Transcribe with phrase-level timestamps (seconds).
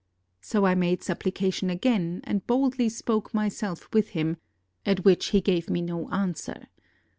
[0.41, 4.37] So I made supplication again, and boldly spoke myself with him,
[4.83, 6.63] at which he gave me no answer.